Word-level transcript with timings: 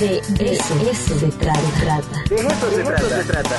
De 0.00 0.16
eso, 0.16 1.18
se 1.18 1.26
trata. 1.32 1.60
De 2.30 2.36
eso, 2.36 2.70
se, 2.70 3.24
trata. 3.24 3.56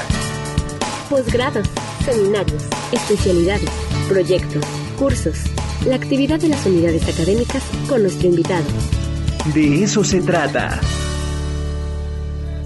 Posgrados, 1.07 1.69
seminarios, 2.03 2.63
especialidades, 2.91 3.69
proyectos, 4.09 4.65
cursos, 4.97 5.37
la 5.85 5.97
actividad 5.97 6.39
de 6.39 6.47
las 6.47 6.65
unidades 6.65 7.07
académicas 7.07 7.61
con 7.87 8.01
nuestro 8.01 8.27
invitado. 8.29 8.65
De 9.53 9.83
eso 9.83 10.03
se 10.03 10.19
trata. 10.21 10.79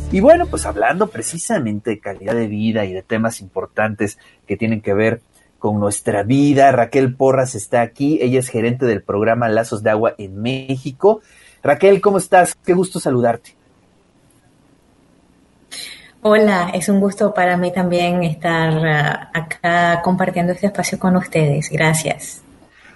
Y 0.09 0.21
bueno, 0.21 0.45
pues 0.45 0.65
hablando 0.65 1.07
precisamente 1.07 1.89
de 1.89 1.99
calidad 1.99 2.35
de 2.35 2.47
vida 2.47 2.85
y 2.85 2.93
de 2.93 3.03
temas 3.03 3.41
importantes 3.41 4.17
que 4.47 4.55
tienen 4.55 4.79
que 4.79 4.93
ver 4.93 5.21
con 5.59 5.81
nuestra 5.81 6.23
vida, 6.23 6.71
Raquel 6.71 7.13
Porras 7.13 7.55
está 7.55 7.81
aquí, 7.81 8.19
ella 8.21 8.39
es 8.39 8.47
gerente 8.47 8.85
del 8.85 9.03
programa 9.03 9.49
Lazos 9.49 9.83
de 9.83 9.89
Agua 9.89 10.15
en 10.17 10.41
México. 10.41 11.19
Raquel, 11.61 11.99
¿cómo 11.99 12.19
estás? 12.19 12.55
Qué 12.55 12.73
gusto 12.73 13.01
saludarte. 13.01 13.64
Hola, 16.27 16.71
es 16.73 16.89
un 16.89 16.99
gusto 16.99 17.35
para 17.35 17.55
mí 17.55 17.71
también 17.71 18.23
estar 18.23 18.73
uh, 18.73 19.29
acá 19.31 20.02
compartiendo 20.03 20.53
este 20.53 20.66
espacio 20.66 20.97
con 20.97 21.16
ustedes. 21.17 21.70
Gracias. 21.70 22.41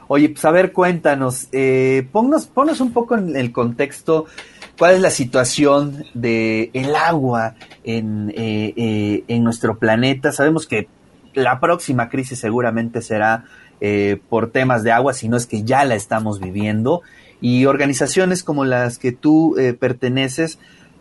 Oye, 0.08 0.30
pues 0.30 0.44
a 0.46 0.50
ver, 0.50 0.72
cuéntanos, 0.72 1.48
eh, 1.52 2.08
ponnos, 2.12 2.82
un 2.82 2.92
poco 2.92 3.16
en 3.16 3.36
el 3.36 3.52
contexto 3.52 4.26
cuál 4.80 4.96
es 4.96 5.02
la 5.02 5.12
situación 5.12 6.06
del 6.16 6.72
el 6.74 6.96
agua 6.96 7.54
en, 7.84 8.32
eh, 8.36 8.74
eh, 8.76 9.24
en 9.28 9.44
nuestro 9.44 9.78
planeta. 9.78 10.32
Sabemos 10.32 10.66
que 10.66 10.88
la 11.36 11.60
próxima 11.60 12.10
crisis 12.10 12.40
seguramente 12.40 13.04
será 13.04 13.44
eh, 13.80 14.20
por 14.28 14.50
temas 14.50 14.82
de 14.82 14.92
agua, 14.92 15.14
si 15.14 15.30
no 15.30 15.38
es 15.38 15.46
que 15.46 15.62
ya 15.62 15.86
la 15.86 15.94
estamos 15.94 16.40
viviendo. 16.40 17.04
Y 17.42 17.68
organizaciones 17.68 18.44
como 18.44 18.66
las 18.66 18.98
que 18.98 19.12
tú 19.12 19.56
eh, 19.60 19.74
perteneces, 19.74 20.58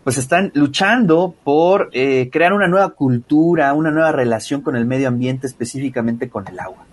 pues 0.09 0.17
están 0.17 0.49
luchando 0.55 1.35
por 1.43 1.91
eh, 1.93 2.31
crear 2.33 2.51
una 2.51 2.67
nueva 2.67 2.89
cultura, 2.95 3.71
una 3.73 3.91
nueva 3.91 4.11
relación 4.11 4.61
con 4.61 4.75
el 4.75 4.83
medio 4.83 5.07
ambiente, 5.07 5.45
específicamente 5.45 6.29
con 6.29 6.47
el 6.47 6.59
agua. 6.59 6.83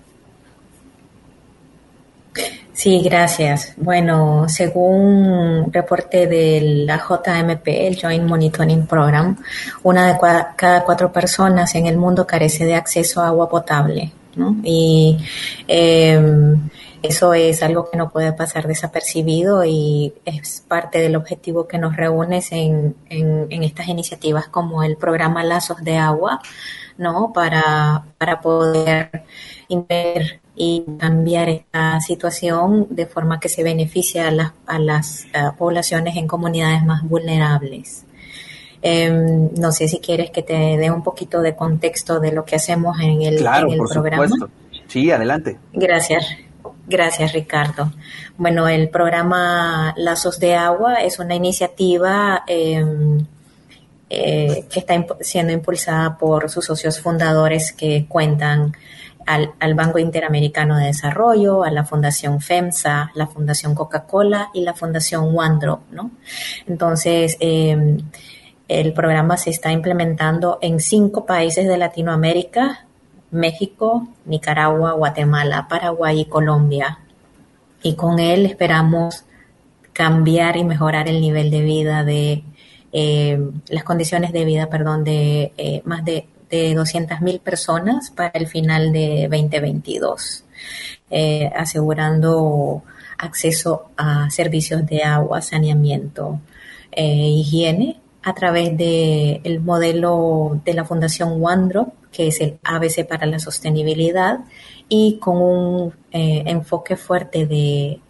Sí, 2.75 3.01
gracias. 3.01 3.73
Bueno, 3.79 4.51
según 4.51 5.73
reporte 5.73 6.27
de 6.27 6.85
la 6.87 6.99
JMP, 6.99 7.67
el 7.69 7.99
Joint 7.99 8.29
Monitoring 8.29 8.87
Program, 8.87 9.35
una 9.83 10.13
de 10.13 10.19
cada 10.55 10.85
cuatro 10.85 11.11
personas 11.11 11.75
en 11.75 11.87
el 11.87 11.97
mundo 11.97 12.27
carece 12.27 12.67
de 12.67 12.75
acceso 12.75 13.23
a 13.23 13.29
agua 13.29 13.49
potable, 13.49 14.13
¿no? 14.35 14.57
Y 14.63 15.17
em, 15.67 16.69
eso 17.07 17.35
es 17.35 17.63
algo 17.63 17.91
que 17.91 17.97
no 17.97 18.11
puede 18.11 18.33
pasar 18.33 18.67
desapercibido 18.67 19.65
y 19.65 20.13
es 20.25 20.65
parte 20.67 20.99
del 20.99 21.17
objetivo 21.17 21.67
que 21.67 21.79
nos 21.79 21.97
reúne 21.97 22.43
en, 22.51 22.97
en, 23.09 23.63
estas 23.63 23.89
iniciativas 23.89 24.49
como 24.49 24.83
el 24.83 24.97
programa 24.97 25.45
Lazos 25.45 25.83
de 25.83 25.97
Agua, 25.97 26.41
¿no? 26.99 27.33
Para, 27.33 28.05
para 28.19 28.41
poder 28.41 29.25
ver 29.89 30.41
y 30.55 30.85
cambiar 30.99 31.49
esta 31.49 32.01
situación 32.01 32.87
de 32.91 33.07
forma 33.07 33.41
que 33.41 33.49
se 33.49 33.63
beneficie 33.63 34.23
a 34.23 34.31
las, 34.31 34.53
a 34.67 34.79
las 34.79 35.27
poblaciones 35.59 36.17
en 36.17 36.27
comunidades 36.27 36.85
más 36.85 37.03
vulnerables. 37.03 38.07
Em, 38.83 39.51
no 39.59 39.73
sé 39.73 39.89
si 39.89 39.99
quieres 39.99 40.31
que 40.31 40.43
te 40.43 40.55
dé 40.55 40.91
un 40.91 41.03
poquito 41.03 41.41
de 41.43 41.57
contexto 41.57 42.21
de 42.21 42.33
lo 42.33 42.45
que 42.45 42.57
hacemos 42.57 42.99
en 43.01 43.23
el, 43.23 43.37
claro, 43.37 43.67
en 43.67 43.73
el 43.73 43.79
por 43.79 43.91
programa. 43.91 44.29
Supuesto. 44.29 44.51
Sí, 44.87 45.11
adelante. 45.11 45.59
Gracias. 45.73 46.27
Gracias, 46.87 47.33
Ricardo. 47.33 47.93
Bueno, 48.37 48.69
el 48.69 48.89
programa 48.89 49.93
Lazos 49.97 50.39
de 50.39 50.55
Agua 50.55 51.03
es 51.03 51.19
una 51.19 51.35
iniciativa 51.35 52.45
em, 52.47 53.27
eh, 54.09 54.67
que 54.71 54.79
está 54.79 55.05
siendo 55.21 55.53
impulsada 55.53 56.17
por 56.17 56.49
sus 56.49 56.65
socios 56.65 57.01
fundadores 57.01 57.73
que 57.73 58.07
cuentan 58.09 58.77
al, 59.27 59.75
Banco 59.75 59.99
Interamericano 59.99 60.77
de 60.77 60.87
Desarrollo, 60.87 61.65
a 61.65 61.73
la 61.73 61.85
Fundación 61.85 62.41
FEMSA, 62.41 63.11
la 63.15 63.27
Fundación 63.27 63.75
Coca-Cola 63.75 64.51
y 64.55 64.63
la 64.63 64.75
Fundación 64.75 65.37
OneDrop, 65.37 65.91
¿no? 65.91 66.13
Entonces, 66.69 67.37
em, 67.41 67.99
el 68.69 68.93
programa 68.93 69.37
se 69.37 69.51
está 69.51 69.73
implementando 69.73 70.59
en 70.61 70.79
cinco 70.79 71.27
países 71.27 71.67
de 71.67 71.77
Latinoamérica, 71.77 72.86
México, 73.31 74.09
Nicaragua, 74.25 74.93
Guatemala, 74.93 75.69
Paraguay 75.69 76.21
y 76.21 76.25
Colombia. 76.27 77.01
Y 77.83 77.95
con 77.95 78.19
él 78.19 78.47
esperamos 78.47 79.25
cambiar 79.93 80.57
y 80.57 80.65
mejorar 80.65 81.09
el 81.09 81.21
nivel 81.21 81.51
de 81.51 81.61
vida 81.61 82.05
de 82.05 82.45
em, 82.93 83.61
las 83.69 83.85
condiciones 83.85 84.33
de 84.33 84.45
vida, 84.45 84.69
perdón, 84.69 85.05
de 85.05 85.53
eh, 85.57 85.83
más 85.85 86.05
de 86.05 86.27
de 86.51 86.77
200.000 86.77 87.41
personas 87.41 88.11
para 88.11 88.31
el 88.35 88.47
final 88.47 88.93
de 88.93 89.29
2022, 89.31 90.45
eh, 91.11 91.51
asegurando 91.57 92.83
acceso 93.19 93.91
a 93.97 94.31
servicios 94.31 94.87
de 94.87 95.03
agua, 95.03 95.43
saneamiento, 95.43 96.41
higiene 96.93 98.01
a 98.27 98.35
través 98.35 98.77
del 98.77 99.41
el 99.45 99.61
modelo 99.61 100.61
de 100.65 100.75
la 100.75 100.85
Fundación 100.85 101.39
OneDrop, 101.41 101.91
que 102.11 102.27
es 102.27 102.41
el 102.41 102.59
ABC 102.65 103.07
para 103.07 103.25
la 103.25 103.39
sostenibilidad, 103.39 104.41
y 104.89 105.19
con 105.21 105.37
un 105.37 105.93
eh, 106.11 106.43
enfoque 106.47 106.97
fuerte 106.97 107.47
de 107.47 108.01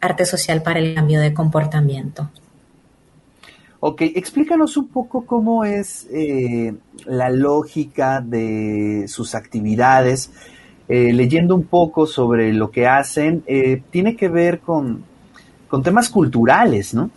arte 0.00 0.24
social 0.24 0.62
para 0.62 0.78
el 0.78 0.94
cambio 0.94 1.20
de 1.20 1.34
comportamiento. 1.34 2.30
Ok, 3.80 4.02
explícanos 4.02 4.76
un 4.76 4.86
poco 4.86 5.26
cómo 5.26 5.64
es 5.64 6.06
eh, 6.12 6.72
la 7.04 7.30
lógica 7.30 8.20
de 8.20 9.06
sus 9.08 9.34
actividades. 9.34 10.30
Eh, 10.88 11.12
leyendo 11.12 11.56
un 11.56 11.64
poco 11.64 12.06
sobre 12.06 12.52
lo 12.52 12.70
que 12.70 12.86
hacen, 12.86 13.42
tiene 13.90 14.14
que 14.14 14.28
ver 14.28 14.60
con, 14.60 15.02
con 15.66 15.82
temas 15.82 16.08
culturales, 16.08 16.94
¿no? 16.94 17.10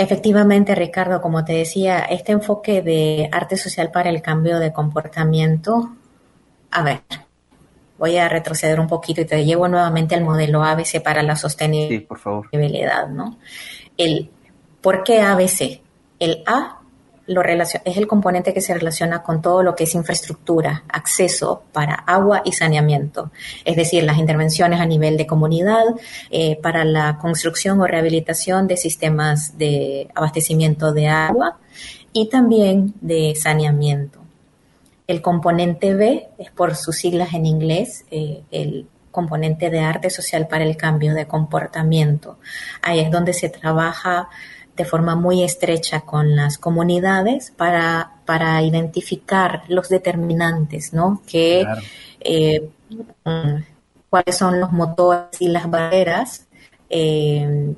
Efectivamente, 0.00 0.74
Ricardo, 0.74 1.20
como 1.20 1.44
te 1.44 1.52
decía, 1.52 1.98
este 1.98 2.32
enfoque 2.32 2.80
de 2.80 3.28
arte 3.30 3.58
social 3.58 3.90
para 3.90 4.08
el 4.08 4.22
cambio 4.22 4.58
de 4.58 4.72
comportamiento, 4.72 5.90
a 6.70 6.82
ver, 6.82 7.02
voy 7.98 8.16
a 8.16 8.26
retroceder 8.26 8.80
un 8.80 8.86
poquito 8.86 9.20
y 9.20 9.26
te 9.26 9.44
llevo 9.44 9.68
nuevamente 9.68 10.14
al 10.14 10.24
modelo 10.24 10.64
ABC 10.64 11.02
para 11.02 11.22
la 11.22 11.36
sostenibilidad, 11.36 12.00
sí, 12.00 12.06
por 12.06 12.18
favor. 12.18 12.48
¿no? 13.10 13.36
el 13.98 14.30
¿por 14.80 15.04
qué 15.04 15.20
ABC? 15.20 15.82
El 16.18 16.44
A 16.46 16.79
es 17.84 17.96
el 17.96 18.06
componente 18.06 18.52
que 18.52 18.60
se 18.60 18.74
relaciona 18.74 19.22
con 19.22 19.40
todo 19.40 19.62
lo 19.62 19.76
que 19.76 19.84
es 19.84 19.94
infraestructura, 19.94 20.84
acceso 20.88 21.62
para 21.72 21.94
agua 21.94 22.42
y 22.44 22.52
saneamiento, 22.52 23.30
es 23.64 23.76
decir, 23.76 24.02
las 24.02 24.18
intervenciones 24.18 24.80
a 24.80 24.86
nivel 24.86 25.16
de 25.16 25.26
comunidad 25.26 25.84
eh, 26.30 26.56
para 26.56 26.84
la 26.84 27.18
construcción 27.18 27.80
o 27.80 27.86
rehabilitación 27.86 28.66
de 28.66 28.76
sistemas 28.76 29.56
de 29.58 30.08
abastecimiento 30.14 30.92
de 30.92 31.08
agua 31.08 31.58
y 32.12 32.28
también 32.28 32.94
de 33.00 33.34
saneamiento. 33.36 34.18
El 35.06 35.22
componente 35.22 35.94
B 35.94 36.28
es 36.38 36.50
por 36.50 36.74
sus 36.74 36.96
siglas 36.96 37.34
en 37.34 37.46
inglés, 37.46 38.04
eh, 38.10 38.42
el 38.50 38.86
componente 39.10 39.70
de 39.70 39.80
arte 39.80 40.10
social 40.10 40.46
para 40.48 40.64
el 40.64 40.76
cambio 40.76 41.14
de 41.14 41.26
comportamiento. 41.26 42.38
Ahí 42.82 43.00
es 43.00 43.10
donde 43.10 43.32
se 43.32 43.48
trabaja 43.48 44.28
de 44.80 44.86
forma 44.86 45.14
muy 45.14 45.42
estrecha 45.42 46.00
con 46.00 46.34
las 46.34 46.56
comunidades 46.56 47.52
para, 47.54 48.12
para 48.24 48.62
identificar 48.62 49.64
los 49.68 49.90
determinantes, 49.90 50.94
¿no? 50.94 51.20
Que, 51.26 51.66
eh, 52.20 52.70
cuáles 54.08 54.38
son 54.38 54.58
los 54.58 54.72
motores 54.72 55.38
y 55.38 55.48
las 55.48 55.68
barreras 55.68 56.46
eh, 56.88 57.74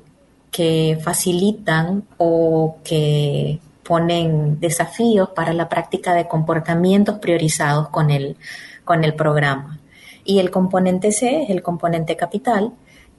que 0.49 0.97
facilitan 1.03 2.05
o 2.17 2.77
que 2.85 3.59
ponen 3.83 4.61
desafíos 4.61 5.27
para 5.35 5.51
la 5.51 5.67
práctica 5.67 6.13
de 6.13 6.29
comportamientos 6.29 7.19
priorizados 7.19 7.89
con 7.89 8.11
el, 8.11 8.37
con 8.85 9.03
el 9.03 9.13
programa. 9.13 9.77
Y 10.23 10.39
el 10.39 10.51
componente 10.51 11.11
C 11.11 11.43
es 11.43 11.49
el 11.49 11.61
componente 11.61 12.15
capital, 12.15 12.71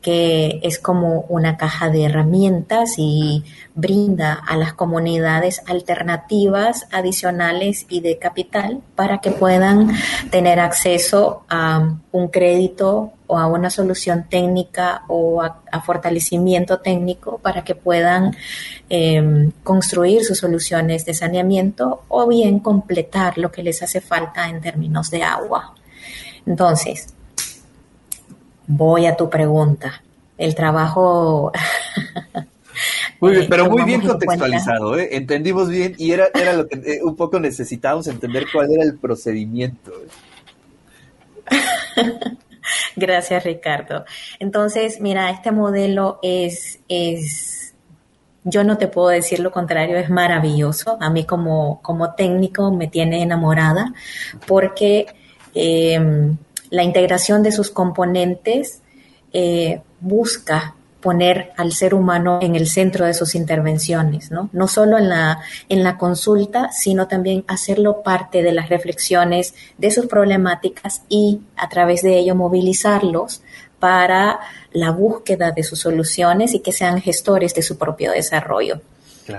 que 0.04 0.60
es 0.62 0.78
como 0.78 1.22
una 1.30 1.56
caja 1.56 1.88
de 1.88 2.04
herramientas 2.04 2.96
y 2.98 3.42
brinda 3.74 4.34
a 4.34 4.54
las 4.58 4.74
comunidades 4.74 5.62
alternativas 5.66 6.86
adicionales 6.92 7.86
y 7.88 8.00
de 8.00 8.18
capital 8.18 8.82
para 8.96 9.22
que 9.22 9.30
puedan 9.30 9.96
tener 10.30 10.60
acceso 10.60 11.44
a 11.48 11.96
un 12.12 12.28
crédito 12.28 13.14
o 13.26 13.38
a 13.38 13.46
una 13.46 13.70
solución 13.70 14.26
técnica 14.28 15.04
o 15.08 15.40
a, 15.40 15.62
fortalecimiento 15.80 16.80
técnico 16.80 17.38
para 17.38 17.64
que 17.64 17.74
puedan 17.74 18.36
em, 18.90 19.52
construir 19.62 20.22
sus 20.22 20.36
soluciones 20.36 21.06
de 21.06 21.14
saneamiento 21.14 22.02
o 22.08 22.28
bien 22.28 22.58
completar 22.58 23.38
lo 23.38 23.50
que 23.50 23.62
les 23.62 23.82
hace 23.82 24.02
falta 24.02 24.50
en 24.50 24.60
términos 24.60 25.10
de 25.10 25.22
agua. 25.22 25.74
Entonces, 26.44 27.14
voy 28.66 29.06
a 29.06 29.16
tu 29.16 29.30
pregunta. 29.30 30.02
El 30.36 30.54
trabajo, 30.54 31.52
Muy 33.20 33.32
bien, 33.32 33.46
pero 33.48 33.70
muy 33.70 33.84
bien 33.84 34.00
contextualizado, 34.00 34.98
¿eh? 34.98 35.10
entendimos 35.12 35.68
bien 35.68 35.94
y 35.96 36.10
era, 36.10 36.28
era 36.34 36.52
lo 36.52 36.66
que 36.66 36.76
eh, 36.76 37.00
un 37.02 37.16
poco 37.16 37.38
necesitábamos 37.40 38.06
entender 38.08 38.46
cuál 38.52 38.72
era 38.72 38.82
el 38.82 38.98
procedimiento. 38.98 39.92
Gracias, 42.96 43.44
Ricardo. 43.44 44.04
Entonces, 44.38 45.00
mira, 45.00 45.30
este 45.30 45.52
modelo 45.52 46.18
es, 46.22 46.80
es, 46.88 47.74
yo 48.44 48.64
no 48.64 48.78
te 48.78 48.88
puedo 48.88 49.08
decir 49.08 49.40
lo 49.40 49.50
contrario, 49.50 49.96
es 49.96 50.10
maravilloso. 50.10 50.98
A 51.00 51.10
mí 51.10 51.24
como, 51.24 51.80
como 51.82 52.14
técnico 52.14 52.70
me 52.70 52.88
tiene 52.88 53.22
enamorada 53.22 53.92
porque 54.46 55.06
em, 55.54 56.36
la 56.74 56.82
integración 56.82 57.42
de 57.42 57.52
sus 57.52 57.70
componentes 57.70 58.82
eh, 59.32 59.80
busca 60.00 60.74
poner 61.00 61.52
al 61.56 61.72
ser 61.72 61.94
humano 61.94 62.38
en 62.42 62.56
el 62.56 62.66
centro 62.66 63.06
de 63.06 63.14
sus 63.14 63.34
intervenciones, 63.34 64.30
¿no? 64.30 64.48
No 64.52 64.66
solo 64.66 64.98
en 64.98 65.08
la, 65.10 65.40
en 65.68 65.84
la 65.84 65.98
consulta, 65.98 66.72
sino 66.72 67.06
también 67.06 67.44
hacerlo 67.46 68.02
parte 68.02 68.42
de 68.42 68.52
las 68.52 68.70
reflexiones 68.70 69.54
de 69.78 69.90
sus 69.90 70.06
problemáticas 70.06 71.02
y 71.08 71.42
a 71.56 71.68
través 71.68 72.02
de 72.02 72.18
ello 72.18 72.34
movilizarlos 72.34 73.42
para 73.78 74.40
la 74.72 74.90
búsqueda 74.90 75.52
de 75.52 75.62
sus 75.62 75.80
soluciones 75.80 76.54
y 76.54 76.60
que 76.60 76.72
sean 76.72 77.00
gestores 77.00 77.54
de 77.54 77.62
su 77.62 77.76
propio 77.76 78.10
desarrollo. 78.12 78.80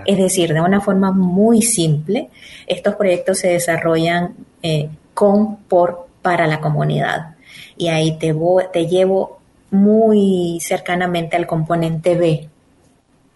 Es 0.05 0.17
decir, 0.17 0.53
de 0.53 0.61
una 0.61 0.81
forma 0.81 1.11
muy 1.11 1.61
simple, 1.61 2.29
estos 2.65 2.95
proyectos 2.95 3.39
se 3.39 3.49
desarrollan 3.49 4.35
eh, 4.63 4.89
con, 5.13 5.57
por, 5.57 6.07
para 6.25 6.47
la 6.47 6.59
comunidad. 6.59 7.35
Y 7.77 7.89
ahí 7.89 8.17
te, 8.17 8.35
te 8.73 8.87
llevo 8.87 9.37
muy 9.69 10.57
cercanamente 10.59 11.35
al 11.35 11.45
componente 11.45 12.15
B. 12.15 12.49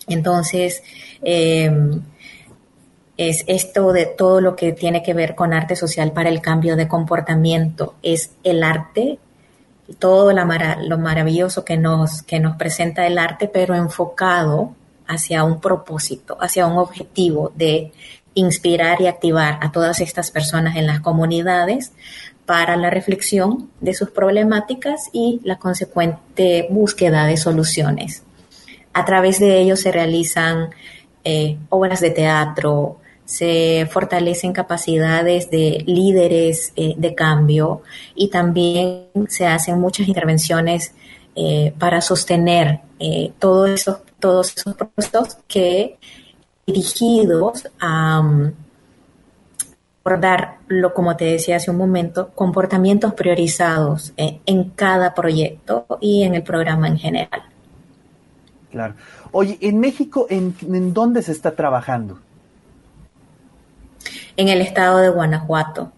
Entonces, 0.07 0.81
em, 1.21 2.01
es 3.15 3.43
esto 3.45 3.91
de 3.91 4.07
todo 4.07 4.41
lo 4.41 4.55
que 4.55 4.71
tiene 4.71 5.03
que 5.03 5.13
ver 5.13 5.35
con 5.35 5.53
arte 5.53 5.75
social 5.75 6.13
para 6.13 6.29
el 6.29 6.41
cambio 6.41 6.75
de 6.75 6.87
comportamiento. 6.87 7.93
Es 8.01 8.31
el 8.43 8.63
arte, 8.63 9.19
todo 9.99 10.33
lo 10.33 10.97
maravilloso 10.97 11.63
que 11.63 11.77
nos, 11.77 12.23
que 12.23 12.39
nos 12.39 12.55
presenta 12.55 13.05
el 13.05 13.19
arte, 13.19 13.47
pero 13.47 13.75
enfocado 13.75 14.73
hacia 15.05 15.43
un 15.43 15.61
propósito, 15.61 16.37
hacia 16.41 16.65
un 16.65 16.79
objetivo 16.79 17.51
de 17.53 17.91
inspirar 18.33 19.01
y 19.01 19.07
activar 19.07 19.59
a 19.61 19.71
todas 19.71 19.99
estas 19.99 20.31
personas 20.31 20.75
en 20.75 20.87
las 20.87 21.01
comunidades 21.01 21.91
para 22.49 22.75
la 22.77 22.89
reflexión 22.89 23.69
de 23.79 23.93
sus 23.93 24.09
problemáticas 24.09 25.11
y 25.13 25.39
la 25.43 25.59
consecuente 25.59 26.65
búsqueda 26.71 27.27
de 27.27 27.37
soluciones. 27.37 28.23
A 28.91 29.05
través 29.05 29.39
de 29.39 29.59
ello 29.59 29.75
se 29.75 29.91
realizan 29.91 30.71
eh, 31.23 31.59
obras 31.69 32.01
de 32.01 32.09
teatro, 32.09 32.97
se 33.23 33.87
fortalecen 33.91 34.51
capacidades 34.51 35.51
de 35.51 35.83
líderes 35.85 36.73
eh, 36.75 36.95
de 36.97 37.13
cambio 37.13 37.83
y 38.15 38.31
también 38.31 39.09
se 39.27 39.45
hacen 39.45 39.79
muchas 39.79 40.07
intervenciones 40.07 40.93
eh, 41.35 41.71
para 41.77 42.01
sostener 42.01 42.79
todos 43.37 43.69
esos, 43.69 43.97
todos 44.19 44.57
esos 44.57 44.73
procesos 44.73 45.37
que 45.47 45.99
dirigidos 46.65 47.67
a 47.79 48.23
dar, 50.17 50.57
lo, 50.67 50.93
como 50.93 51.15
te 51.15 51.25
decía 51.25 51.57
hace 51.57 51.69
un 51.69 51.77
momento, 51.77 52.29
comportamientos 52.33 53.13
priorizados 53.13 54.13
eh, 54.17 54.39
en 54.45 54.69
cada 54.71 55.13
proyecto 55.13 55.85
y 55.99 56.23
en 56.23 56.35
el 56.35 56.43
programa 56.43 56.87
en 56.87 56.97
general. 56.97 57.43
Claro. 58.71 58.95
Oye, 59.31 59.57
en 59.61 59.79
México, 59.79 60.27
¿en, 60.29 60.93
dónde 60.93 61.21
se 61.21 61.31
está 61.31 61.55
trabajando? 61.55 62.19
En 64.37 64.47
el 64.47 64.61
estado 64.61 64.99
de 64.99 65.09
Guanajuato. 65.09 65.91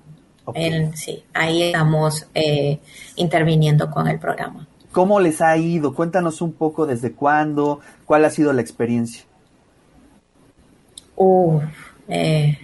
sí, 0.95 1.23
ahí 1.33 1.63
estamos 1.63 2.27
eh, 2.33 2.79
interviniendo 3.15 3.89
con 3.91 4.07
el 4.07 4.19
programa. 4.19 4.67
¿Cómo 4.91 5.19
les 5.21 5.41
ha 5.41 5.55
ido? 5.55 5.93
Cuéntanos 5.93 6.41
un 6.41 6.51
poco 6.51 6.85
desde 6.85 7.13
cuándo, 7.13 7.79
cuál 8.05 8.25
ha 8.25 8.29
sido 8.29 8.51
la 8.51 8.61
experiencia. 8.61 9.23
Uf, 11.15 11.63
eh, 12.09 12.57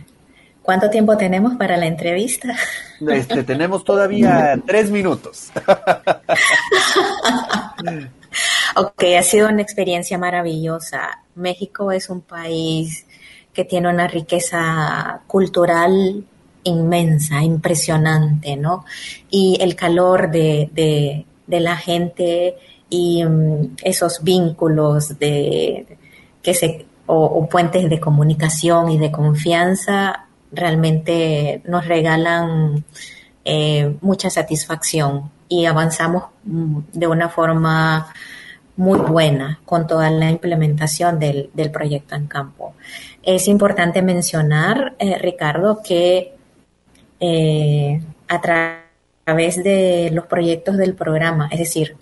¿Cuánto 0.67 0.89
tiempo 0.89 1.15
tenemos 1.15 1.55
para 1.55 1.77
la 1.77 1.87
entrevista? 1.87 2.53
Este, 3.09 3.43
tenemos 3.43 3.85
todavía 3.85 4.59
tres 4.65 4.91
minutos. 4.91 5.49
ok, 8.75 9.03
ha 9.17 9.23
sido 9.23 9.47
una 9.47 9.61
experiencia 9.61 10.17
maravillosa. 10.17 11.21
México 11.35 11.93
es 11.93 12.09
un 12.09 12.19
país 12.19 13.05
que 13.53 13.63
tiene 13.63 13.87
una 13.87 14.09
riqueza 14.09 15.21
cultural 15.27 16.25
inmensa, 16.63 17.41
impresionante, 17.43 18.57
¿no? 18.57 18.83
Y 19.29 19.57
el 19.61 19.73
calor 19.73 20.29
de, 20.29 21.25
la 21.47 21.77
gente 21.77 22.57
y 22.89 23.23
mm, 23.23 23.77
esos 23.83 24.21
vínculos 24.21 25.17
de 25.17 25.97
que 26.41 26.53
se 26.53 26.85
o, 27.05 27.47
puentes 27.47 27.89
de 27.89 28.01
comunicación 28.01 28.91
y 28.91 28.97
de 28.97 29.11
confianza 29.11 30.26
realmente 30.51 31.61
nos 31.65 31.85
regalan 31.85 32.83
eh, 33.45 33.95
mucha 34.01 34.29
satisfacción 34.29 35.31
y 35.49 35.65
avanzamos 35.65 36.25
mm, 36.43 36.79
de 36.93 37.07
una 37.07 37.29
forma 37.29 38.13
muy 38.75 38.99
buena 38.99 39.59
con 39.65 39.87
toda 39.87 40.09
la 40.09 40.29
implementación 40.29 41.19
del, 41.19 41.49
proyecto 41.71 42.15
en 42.15 42.27
campo. 42.27 42.75
Es 43.23 43.47
importante 43.47 44.01
mencionar, 44.01 44.95
eh, 44.99 45.17
Ricardo, 45.17 45.81
que 45.83 46.33
eh, 47.19 48.01
a 48.27 48.41
través 48.41 49.63
de 49.63 50.11
los 50.13 50.25
proyectos 50.27 50.77
del 50.77 50.93
programa, 50.93 51.47
es 51.51 51.59
decir, 51.59 51.95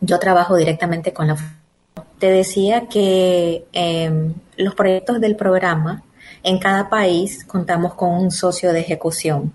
yo 0.00 0.18
trabajo 0.18 0.56
directamente 0.56 1.12
con 1.12 1.28
la... 1.28 1.36
Te 2.18 2.30
decía 2.30 2.88
que 2.88 3.64
los 4.56 4.74
proyectos 4.74 5.20
del 5.20 5.36
programa 5.36 6.02
en 6.42 6.58
cada 6.58 6.88
país 6.88 7.44
contamos 7.44 7.94
con 7.94 8.10
un 8.10 8.30
socio 8.30 8.72
de 8.72 8.80
ejecución. 8.80 9.52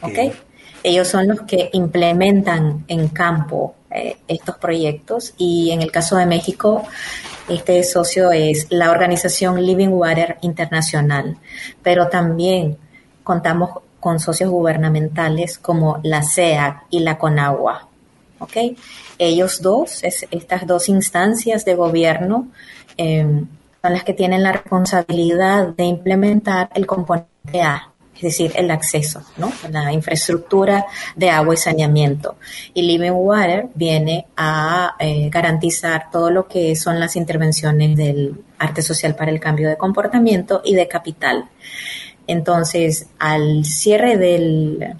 ¿ok? 0.00 0.34
Ellos 0.82 1.08
son 1.08 1.28
los 1.28 1.42
que 1.42 1.70
implementan 1.72 2.84
en 2.88 3.08
campo 3.08 3.74
eh, 3.90 4.16
estos 4.26 4.56
proyectos 4.56 5.34
y 5.36 5.70
en 5.70 5.82
el 5.82 5.92
caso 5.92 6.16
de 6.16 6.26
México, 6.26 6.82
este 7.48 7.82
socio 7.84 8.32
es 8.32 8.66
la 8.70 8.90
organización 8.90 9.64
Living 9.64 9.88
Water 9.88 10.38
Internacional, 10.42 11.36
pero 11.82 12.08
también 12.08 12.78
contamos 13.22 13.70
con 14.00 14.18
socios 14.18 14.50
gubernamentales 14.50 15.58
como 15.58 16.00
la 16.02 16.22
CEAC 16.22 16.84
y 16.90 17.00
la 17.00 17.18
CONAGUA. 17.18 17.88
¿ok? 18.40 18.56
Ellos 19.18 19.62
dos, 19.62 20.02
estas 20.02 20.66
dos 20.66 20.88
instancias 20.88 21.64
de 21.64 21.74
gobierno, 21.76 22.48
eh, 22.96 23.44
son 23.82 23.92
las 23.92 24.04
que 24.04 24.14
tienen 24.14 24.42
la 24.42 24.52
responsabilidad 24.52 25.68
de 25.68 25.84
implementar 25.84 26.70
el 26.74 26.86
componente 26.86 27.62
A, 27.62 27.92
es 28.14 28.22
decir, 28.22 28.52
el 28.54 28.70
acceso, 28.70 29.22
¿no? 29.36 29.52
La 29.70 29.92
infraestructura 29.92 30.86
de 31.16 31.30
agua 31.30 31.54
y 31.54 31.56
saneamiento. 31.56 32.36
Y 32.74 32.82
Living 32.82 33.10
Water 33.10 33.66
viene 33.74 34.26
a 34.36 34.94
eh, 35.00 35.28
garantizar 35.30 36.10
todo 36.12 36.30
lo 36.30 36.46
que 36.46 36.76
son 36.76 37.00
las 37.00 37.16
intervenciones 37.16 37.96
del 37.96 38.36
arte 38.58 38.82
social 38.82 39.16
para 39.16 39.32
el 39.32 39.40
cambio 39.40 39.68
de 39.68 39.76
comportamiento 39.76 40.62
y 40.64 40.76
de 40.76 40.86
capital. 40.86 41.48
Entonces, 42.28 43.08
al 43.18 43.64
cierre 43.64 44.16
del 44.16 44.94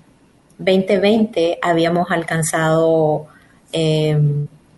2020 0.58 1.58
habíamos 1.62 2.10
alcanzado 2.10 3.26
eh, 3.72 4.18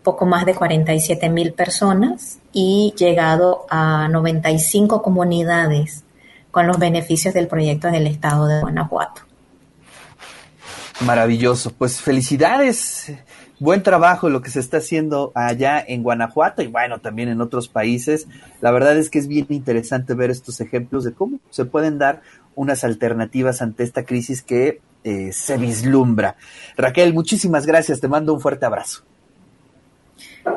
poco 0.05 0.27
más 0.27 0.47
de 0.47 0.55
47 0.55 1.29
mil 1.31 1.53
personas 1.53 2.39
y 2.53 2.95
llegado 2.97 3.67
a 3.69 4.07
95 4.09 5.03
comunidades 5.03 6.05
con 6.53 6.69
los 6.69 6.79
beneficios 6.79 7.35
del 7.35 7.49
proyecto 7.49 7.89
en 7.89 7.97
el 7.97 8.07
estado 8.07 8.47
de 8.47 8.61
Guanajuato. 8.61 9.23
Maravilloso, 11.01 11.73
pues 11.73 12.01
felicidades, 12.01 13.13
buen 13.59 13.83
trabajo 13.83 14.29
lo 14.29 14.43
que 14.43 14.51
se 14.51 14.61
está 14.61 14.77
haciendo 14.77 15.33
allá 15.35 15.85
en 15.85 16.05
Guanajuato 16.05 16.63
y 16.63 16.69
bueno, 16.69 17.01
también 17.01 17.29
en 17.29 17.41
otros 17.41 17.69
países. 17.69 18.29
La 18.61 18.71
verdad 18.71 18.97
es 18.97 19.11
que 19.11 19.19
es 19.19 19.27
bien 19.27 19.47
interesante 19.49 20.15
ver 20.15 20.31
estos 20.31 20.61
ejemplos 20.61 21.03
de 21.03 21.13
cómo 21.13 21.41
se 21.51 21.65
pueden 21.65 21.99
dar 21.99 22.23
unas 22.55 22.85
alternativas 22.85 23.61
ante 23.61 23.83
esta 23.83 24.05
crisis 24.05 24.43
que 24.43 24.81
eh, 25.03 25.33
se 25.33 25.57
vislumbra. 25.57 26.37
Raquel, 26.77 27.13
muchísimas 27.15 27.67
gracias, 27.67 28.01
te 28.01 28.07
mando 28.07 28.33
un 28.33 28.41
fuerte 28.41 28.65
abrazo. 28.65 29.03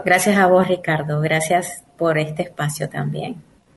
Gracias 0.06 0.38
a 0.38 0.48
vos, 0.48 0.68
Ricardo. 0.68 1.20
Gracias 1.22 1.84
por 1.98 2.18
este 2.18 2.44
espacio 2.44 2.90
también. 2.90 3.47